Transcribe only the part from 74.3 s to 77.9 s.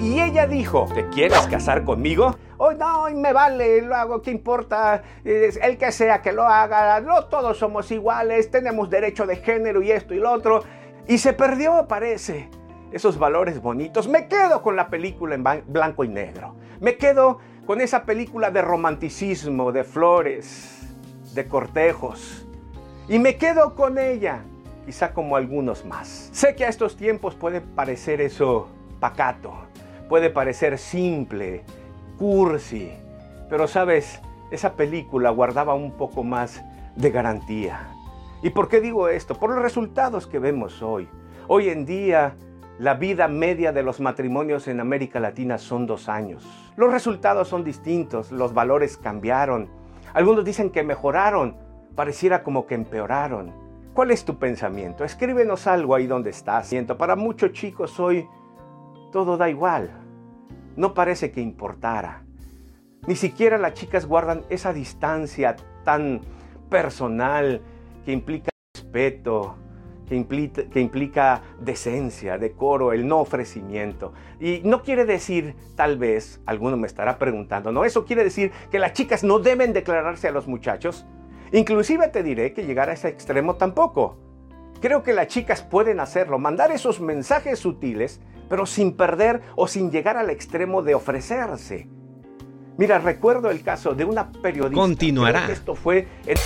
Y no quiere decir, tal vez, alguno me estará preguntando, no,